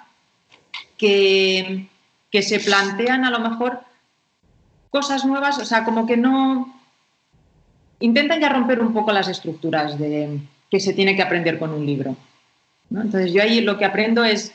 [0.97, 1.87] que,
[2.31, 3.81] que se plantean a lo mejor
[4.89, 6.81] cosas nuevas, o sea, como que no...
[7.99, 11.85] Intentan ya romper un poco las estructuras de, que se tiene que aprender con un
[11.85, 12.15] libro.
[12.89, 14.53] Entonces yo ahí lo que aprendo es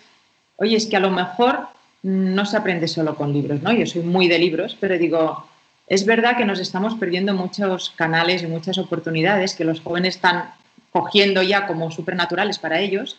[0.57, 1.69] oye, es que a lo mejor
[2.03, 3.73] no se aprende solo con libros, ¿no?
[3.73, 5.47] Yo soy muy de libros, pero digo,
[5.87, 10.51] es verdad que nos estamos perdiendo muchos canales y muchas oportunidades que los jóvenes están
[10.91, 13.19] cogiendo ya como supernaturales para ellos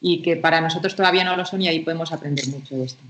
[0.00, 3.02] y que para nosotros todavía no lo son y ahí podemos aprender mucho de esto.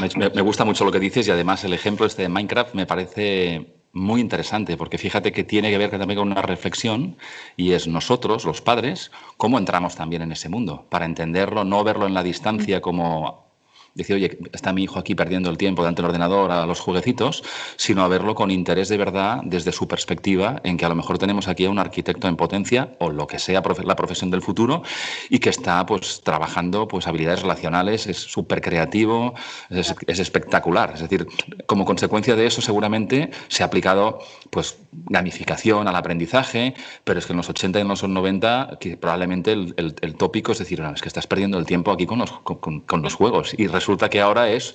[0.00, 3.66] Me, gusta mucho lo que dices y además el ejemplo este de Minecraft me parece
[3.92, 7.16] muy interesante, porque fíjate que tiene que ver también con una reflexión
[7.56, 12.06] y es nosotros, los padres, cómo entramos también en ese mundo, para entenderlo, no verlo
[12.06, 13.51] en la distancia como
[13.94, 17.42] decir, oye, está mi hijo aquí perdiendo el tiempo delante del ordenador a los jueguecitos,
[17.76, 21.18] sino a verlo con interés de verdad desde su perspectiva, en que a lo mejor
[21.18, 24.82] tenemos aquí a un arquitecto en potencia o lo que sea la profesión del futuro
[25.28, 29.34] y que está pues trabajando pues habilidades relacionales, es súper creativo,
[29.70, 30.92] es, es, espectacular.
[30.94, 31.26] Es decir,
[31.66, 36.74] como consecuencia de eso seguramente se ha aplicado pues gamificación al aprendizaje,
[37.04, 40.52] pero es que en los 80 y en los 90 que probablemente el, el, tópico
[40.52, 43.66] es decir, es que estás perdiendo el tiempo aquí con los, con los juegos y
[43.82, 44.74] resulta que ahora es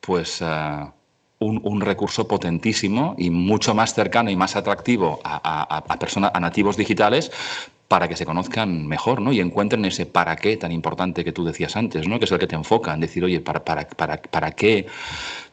[0.00, 0.40] pues...
[0.40, 0.90] Uh,
[1.40, 7.30] un, recurso potentísimo y mucho más cercano y más atractivo a, personas, a nativos digitales
[7.86, 9.32] para que se conozcan mejor ¿no?
[9.32, 12.18] y encuentren ese para qué tan importante que tú decías antes, ¿no?
[12.18, 14.86] que es el que te enfoca en decir, oye, ¿para, para, para, para qué?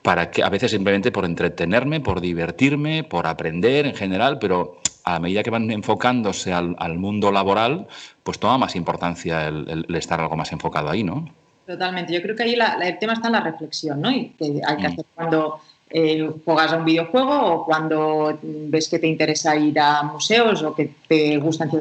[0.02, 5.20] Para que a veces simplemente por entretenerme, por divertirme, por aprender en general, pero a
[5.20, 7.88] medida que van enfocándose al, mundo laboral,
[8.24, 11.30] pues toma más importancia el, el, estar algo más enfocado ahí, ¿no?
[11.66, 12.14] Totalmente.
[12.14, 14.12] Yo creo que ahí la, el tema está en la reflexión, ¿no?
[14.12, 14.92] Y que hay que mm.
[14.92, 20.04] hacer cuando eh, juegas a un videojuego o cuando ves que te interesa ir a
[20.04, 21.72] museos o que te gustan.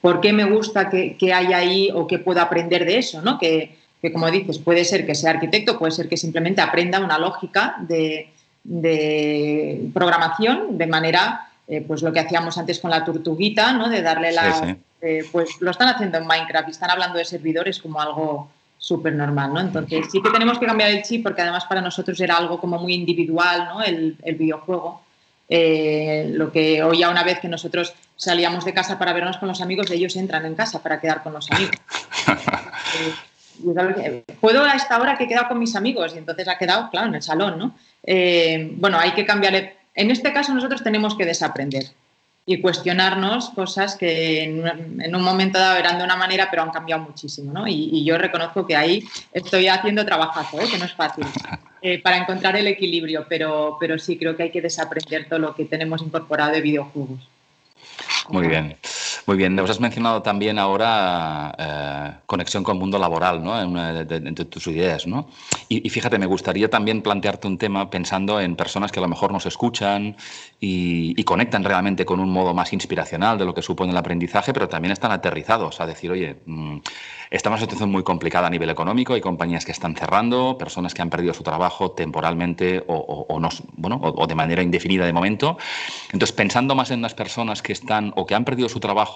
[0.00, 3.22] ¿Por qué me gusta que, que hay ahí o qué puedo aprender de eso?
[3.22, 3.38] ¿no?
[3.38, 7.18] Que, que, como dices, puede ser que sea arquitecto, puede ser que simplemente aprenda una
[7.18, 8.30] lógica de,
[8.64, 13.88] de programación de manera, eh, pues lo que hacíamos antes con la tortuguita, ¿no?
[13.88, 14.52] de darle la...
[14.52, 14.76] Sí, sí.
[15.02, 19.12] Eh, pues lo están haciendo en Minecraft y están hablando de servidores como algo súper
[19.12, 19.60] normal, ¿no?
[19.60, 22.78] Entonces sí que tenemos que cambiar el chip porque además para nosotros era algo como
[22.78, 23.82] muy individual, ¿no?
[23.82, 25.02] El, el videojuego.
[25.52, 29.48] Eh, lo que hoy a una vez que nosotros salíamos de casa para vernos con
[29.48, 31.76] los amigos, ellos entran en casa para quedar con los amigos.
[33.98, 36.88] eh, Puedo a esta hora que he quedado con mis amigos y entonces ha quedado,
[36.90, 37.74] claro, en el salón, ¿no?
[38.04, 39.76] Eh, bueno, hay que cambiarle.
[39.94, 41.84] En este caso nosotros tenemos que desaprender
[42.46, 47.02] y cuestionarnos cosas que en, un momento dado eran de una manera, pero han cambiado
[47.02, 47.52] muchísimo.
[47.52, 47.68] ¿no?
[47.68, 50.66] Y, y yo reconozco que ahí estoy haciendo trabajazo, ¿eh?
[50.70, 51.26] que no es fácil,
[51.82, 55.54] eh, para encontrar el equilibrio, pero, pero sí creo que hay que desaprender todo lo
[55.54, 57.28] que tenemos incorporado de videojuegos.
[58.28, 58.76] Muy bien.
[59.26, 63.60] Muy bien, nos has mencionado también ahora eh, conexión con el mundo laboral, ¿no?
[63.60, 65.28] En una de, de, de tus ideas, ¿no?
[65.68, 69.08] Y, y, fíjate, me gustaría también plantearte un tema pensando en personas que a lo
[69.08, 70.16] mejor nos escuchan
[70.58, 74.52] y, y, conectan realmente con un modo más inspiracional de lo que supone el aprendizaje,
[74.52, 76.36] pero también están aterrizados a decir, oye,
[77.30, 80.94] estamos en una situación muy complicada a nivel económico, hay compañías que están cerrando, personas
[80.94, 85.06] que han perdido su trabajo temporalmente o, o, o no, bueno, o, de manera indefinida
[85.06, 85.58] de momento.
[86.12, 89.09] Entonces, pensando más en las personas que están o que han perdido su trabajo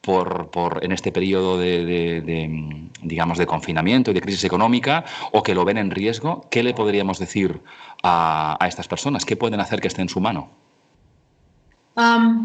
[0.00, 5.64] por, en este periodo de, digamos, de confinamiento y de crisis económica o que lo
[5.64, 7.60] ven en riesgo, ¿qué le podríamos decir
[8.02, 9.24] a, estas personas?
[9.24, 10.50] ¿Qué pueden hacer que esté en su mano?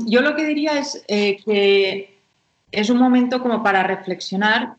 [0.07, 2.17] Yo lo que diría es eh, que
[2.71, 4.73] es un momento como para reflexionar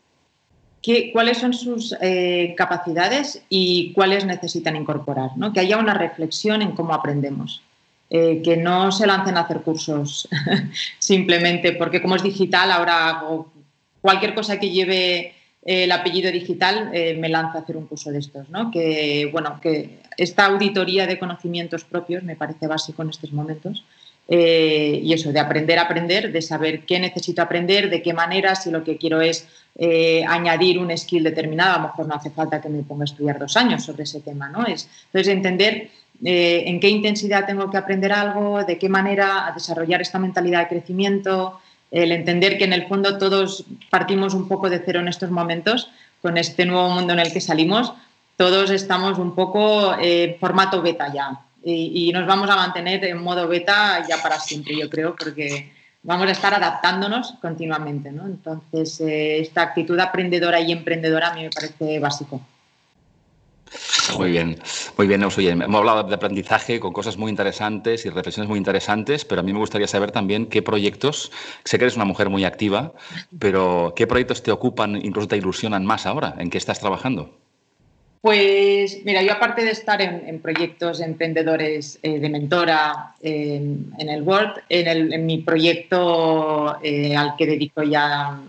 [0.81, 5.53] qué, cuáles son sus eh, capacidades y cuáles necesitan incorporar, ¿no?
[5.53, 7.63] que haya una reflexión en cómo aprendemos
[8.07, 10.29] eh, que no se lancen a hacer cursos
[10.99, 13.19] simplemente porque como es digital, ahora
[13.99, 15.33] cualquier cosa que lleve
[15.65, 18.47] eh, el apellido digital, eh, me lanzo a hacer un curso de estos.
[18.49, 18.69] ¿no?
[18.69, 23.83] Que, bueno, que esta auditoría de conocimientos propios me parece básico en estos momentos.
[24.27, 28.71] Y eso, de aprender a aprender, de saber qué necesito aprender, de qué manera, si
[28.71, 29.47] lo que quiero es
[30.27, 33.37] añadir un skill determinado, a lo mejor no hace falta que me ponga a estudiar
[33.37, 34.65] dos años sobre ese tema, ¿no?
[34.65, 35.91] Es, entonces, entender
[36.23, 40.67] eh, en qué intensidad tengo que aprender algo, de qué manera desarrollar esta mentalidad de
[40.67, 41.59] crecimiento,
[41.91, 45.89] el entender que en el fondo todos partimos un poco de cero en estos momentos,
[46.21, 47.93] con este nuevo mundo en el que salimos,
[48.37, 53.21] todos estamos un poco eh, formato beta ya, y, y, nos vamos a mantener en
[53.21, 55.71] modo beta ya para siempre, yo creo, porque
[56.05, 58.11] vamos a estar adaptándonos continuamente.
[58.11, 58.25] ¿no?
[58.25, 62.41] Entonces, eh, esta actitud aprendedora y emprendedora a mí me parece básico.
[64.17, 64.57] Muy bien,
[64.97, 69.25] muy bien, Oye, hemos hablado de aprendizaje con cosas muy interesantes y reflexiones muy interesantes,
[69.25, 71.31] pero a mí me gustaría saber también qué proyectos,
[71.63, 72.93] sé que eres una mujer muy activa,
[73.39, 77.37] pero qué proyectos te ocupan, incluso te ilusionan más ahora, en qué estás trabajando.
[78.25, 84.63] Pues mira, yo aparte de estar en, proyectos emprendedores eh, de mentora en, el Word,
[84.67, 88.39] en, mi proyecto eh, al que dedico ya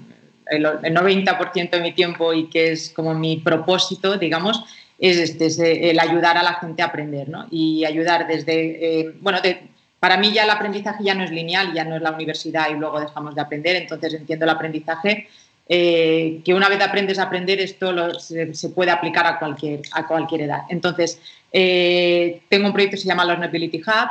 [0.46, 4.64] el 90% de mi tiempo y que es como mi propósito, digamos,
[4.98, 7.46] es, este, es el ayudar a la gente a aprender, ¿no?
[7.50, 9.68] Y ayudar desde, eh, bueno, de,
[10.00, 12.74] para mí ya el aprendizaje ya no es lineal, ya no es la universidad y
[12.74, 15.28] luego dejamos de aprender, entonces entiendo el aprendizaje
[15.68, 20.42] eh, que una vez aprendes a aprender, esto se, puede aplicar a cualquier, a cualquier
[20.42, 20.62] edad.
[20.68, 21.20] Entonces,
[21.52, 24.10] eh, tengo un proyecto que se llama Learnability Hub,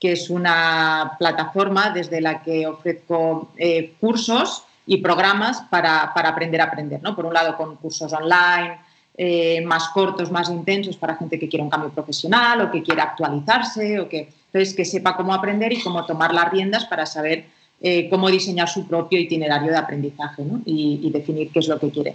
[0.00, 6.60] que es una plataforma desde la que ofrezco eh, cursos y programas para, para, aprender
[6.60, 7.00] a aprender.
[7.02, 7.14] ¿no?
[7.14, 8.78] Por un lado, con cursos online,
[9.18, 13.00] eh, más cortos, más intensos para gente que quiere un cambio profesional o que quiere
[13.00, 17.46] actualizarse o que, entonces, que sepa cómo aprender y cómo tomar las riendas para saber
[17.80, 22.14] eh, cómo diseñar su propio itinerario de aprendizaje y, definir qué es lo que quiere.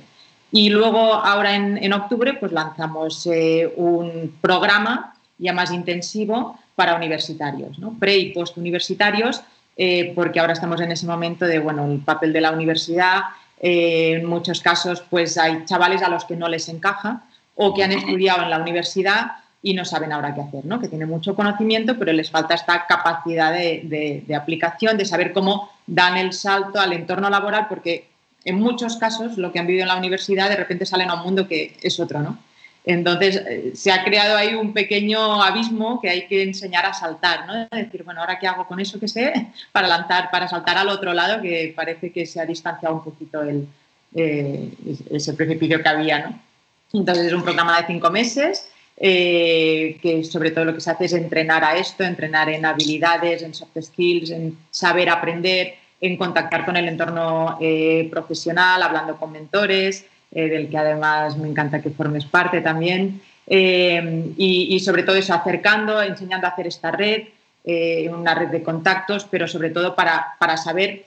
[0.52, 7.80] Y luego, ahora en, octubre, pues lanzamos eh, un programa ya más intensivo para universitarios,
[7.80, 7.96] ¿no?
[8.00, 9.42] pre y post universitarios,
[10.14, 13.22] porque ahora estamos en ese momento de, bueno, el papel de la universidad,
[13.64, 17.24] eh, en muchos casos, pues hay chavales a los que no les encaja
[17.56, 20.80] o que han estudiado en la universidad y no saben ahora qué hacer, ¿no?
[20.80, 26.18] que tienen mucho conocimiento, pero les falta esta capacidad de, aplicación, de saber cómo dan
[26.18, 28.10] el salto al entorno laboral, porque
[28.46, 31.22] en muchos casos lo que han vivido en la universidad de repente salen a un
[31.22, 32.20] mundo que es otro.
[32.22, 32.40] ¿no?
[32.84, 37.46] Entonces, eh, se ha creado ahí un pequeño abismo que hay que enseñar a saltar,
[37.46, 37.64] ¿no?
[37.64, 40.90] Es decir, bueno, ¿ahora qué hago con eso que sé para lanzar, para saltar al
[40.90, 43.68] otro lado que parece que se ha distanciado un poquito el,
[44.16, 44.72] eh,
[45.12, 46.40] ese precipicio que había, ¿no?
[46.94, 48.68] Entonces, es un programa de cinco meses
[48.98, 53.44] eh, que sobre todo lo que se hace es entrenar a esto, entrenar en habilidades,
[53.44, 57.60] en soft skills, en saber aprender, en contactar con el entorno
[58.10, 63.22] profesional, hablando con mentores, eh, del que además me encanta que formes parte también.
[63.48, 67.24] Eh, y, sobre todo eso, acercando, enseñando a hacer esta red,
[67.66, 71.04] eh, una red de contactos, pero sobre todo para, para saber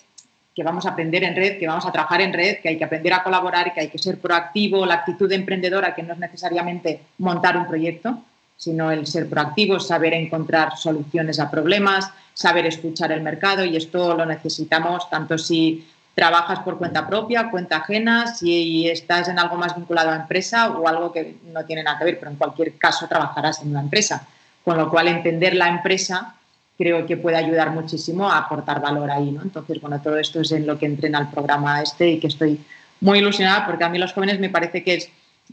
[0.55, 2.85] que vamos a aprender en red, que vamos a trabajar en red, que hay que
[2.85, 7.01] aprender a colaborar, que hay que ser proactivo, la actitud emprendedora, que no es necesariamente
[7.19, 8.23] montar un proyecto,
[8.57, 14.15] sino el ser proactivo, saber encontrar soluciones a problemas, saber escuchar el mercado y esto
[14.15, 19.75] lo necesitamos tanto si trabajas por cuenta propia, cuenta ajena, si estás en algo más
[19.75, 23.09] vinculado a empresa o algo que no tiene nada que ver, pero en cualquier caso
[23.09, 24.27] trabajarás en una empresa.
[24.65, 26.37] Con lo cual, entender la empresa
[26.79, 29.31] creo que puede ayudar muchísimo a aportar valor ahí.
[29.31, 29.43] ¿no?
[29.43, 32.61] Entonces, bueno, todo esto es en lo que entrena el programa este y que estoy
[33.01, 35.11] muy ilusionada porque a mí los jóvenes me parece que es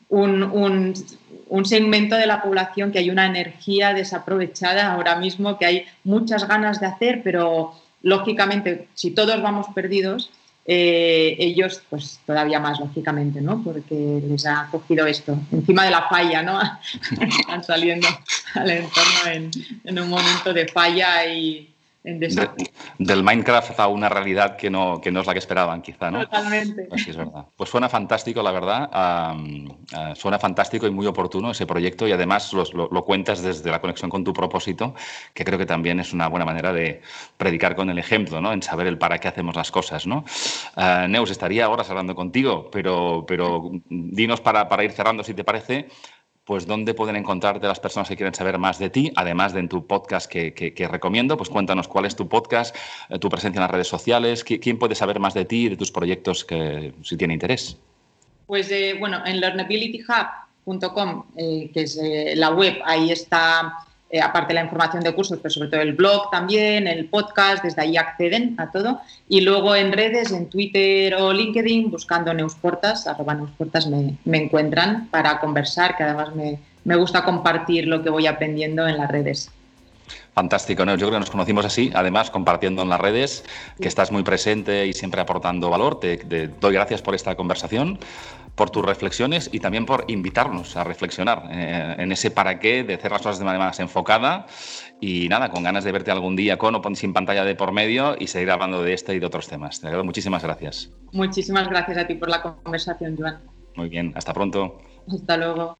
[0.10, 0.94] un, un,
[1.50, 6.48] un segmento de la población que hay una energía desaprovechada ahora mismo, que hay muchas
[6.48, 10.32] ganas de hacer, pero lógicamente, si todos vamos perdidos,
[10.74, 13.62] eh, ellos pues todavía más lógicamente, ¿no?
[13.62, 16.62] Porque les ha cogido esto encima de la falla, ¿no?
[17.40, 18.08] Están saliendo
[18.54, 19.52] al entorno
[19.84, 21.70] en, un momento de falla y,
[22.04, 26.22] del Minecraft a una realidad que no, que no es la que esperaban, quizá, ¿no?
[26.22, 26.88] Totalmente.
[26.90, 27.46] Pues es verdad.
[27.56, 29.36] Pues suena fantástico, la verdad.
[30.16, 34.24] suena fantástico y muy oportuno ese proyecto y además lo, cuentas desde la conexión con
[34.24, 34.96] tu propósito,
[35.34, 37.02] que creo que también es una buena manera de
[37.38, 38.52] predicar con el ejemplo, ¿no?
[38.52, 40.26] En saber el para qué hacemos las cosas, ¿no?
[40.76, 45.44] Uh, Neus, estaría horas hablando contigo, pero, pero dinos para, para ir cerrando, si te
[45.44, 45.88] parece,
[46.44, 49.70] pues dónde pueden encontrarte las personas que quieren saber más de ti, además de en
[49.70, 52.76] tu podcast que, recomiendo, pues cuéntanos cuál es tu podcast,
[53.10, 55.78] eh, tu presencia en las redes sociales, quién puede saber más de ti y de
[55.78, 57.78] tus proyectos que si tiene interés.
[58.48, 62.00] Pues eh, bueno, en learnabilityhub.com, eh, que es
[62.36, 63.78] la web, ahí está
[64.12, 67.82] eh, aparte la información de cursos, pero sobre todo el blog también, el podcast, desde
[67.82, 69.02] ahí acceden a todo.
[69.30, 75.08] Y luego en redes, en Twitter o LinkedIn, buscando Neusportas, arroba Neusportas, me, me encuentran
[75.08, 79.52] para conversar, que además me, me gusta compartir lo que voy aprendiendo en las redes.
[80.34, 80.94] Fantástico, ¿no?
[80.94, 83.44] Yo creo que nos conocimos así, además compartiendo en las redes,
[83.82, 86.00] que estás muy presente y siempre aportando valor.
[86.00, 86.18] Te,
[86.60, 88.00] doy gracias por esta conversación,
[88.56, 92.96] por tus reflexiones y también por invitarnos a reflexionar eh, en ese para qué, de
[92.96, 94.46] hacer las cosas de manera más enfocada
[95.00, 98.16] y nada, con ganas de verte algún día con o sin pantalla de por medio
[98.20, 99.82] y seguir hablando de este y de otros temas.
[99.82, 100.92] Te doy muchísimas gracias.
[101.12, 103.42] Muchísimas gracias a ti por la conversación, Joan.
[103.76, 104.80] Muy bien, hasta pronto.
[105.08, 105.80] Hasta luego.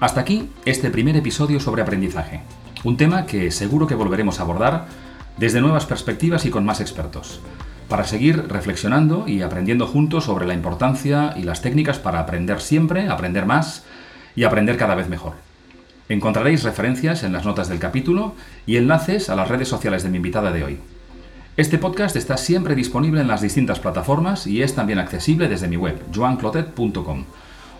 [0.00, 2.40] Hasta aquí este primer episodio sobre aprendizaje,
[2.84, 4.86] un tema que seguro que volveremos a abordar
[5.36, 7.40] desde nuevas perspectivas y con más expertos,
[7.90, 13.08] para seguir reflexionando y aprendiendo juntos sobre la importancia y las técnicas para aprender siempre,
[13.08, 13.84] aprender más
[14.36, 15.34] y aprender cada vez mejor.
[16.08, 20.16] Encontraréis referencias en las notas del capítulo y enlaces a las redes sociales de mi
[20.16, 20.78] invitada de hoy.
[21.56, 25.76] Este podcast está siempre disponible en las distintas plataformas y es también accesible desde mi
[25.76, 27.24] web, joanclotet.com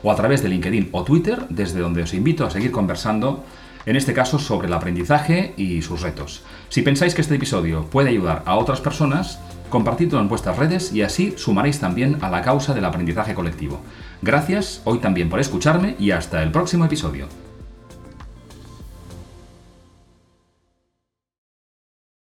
[0.03, 3.45] o a través de LinkedIn o Twitter, desde donde os invito a seguir conversando,
[3.87, 6.43] en este caso sobre el aprendizaje y sus retos.
[6.69, 9.39] Si pensáis que este episodio puede ayudar a otras personas,
[9.71, 13.81] compartidlo en vuestras redes y así sumaréis también a la causa del aprendizaje colectivo.
[14.21, 17.50] Gracias hoy también por escucharme y hasta el próximo episodio.